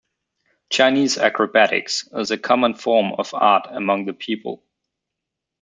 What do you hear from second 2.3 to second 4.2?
a common form of art among the